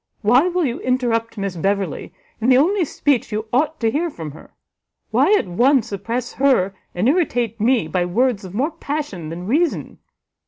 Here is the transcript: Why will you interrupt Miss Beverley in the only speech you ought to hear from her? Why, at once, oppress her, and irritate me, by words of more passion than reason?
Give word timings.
Why 0.23 0.47
will 0.47 0.65
you 0.65 0.79
interrupt 0.79 1.37
Miss 1.37 1.55
Beverley 1.55 2.11
in 2.39 2.49
the 2.49 2.57
only 2.57 2.85
speech 2.85 3.31
you 3.31 3.45
ought 3.53 3.79
to 3.81 3.91
hear 3.91 4.09
from 4.09 4.31
her? 4.31 4.55
Why, 5.11 5.31
at 5.37 5.45
once, 5.47 5.91
oppress 5.91 6.33
her, 6.33 6.73
and 6.95 7.07
irritate 7.07 7.61
me, 7.61 7.87
by 7.87 8.05
words 8.05 8.43
of 8.43 8.55
more 8.55 8.71
passion 8.71 9.29
than 9.29 9.45
reason? 9.45 9.99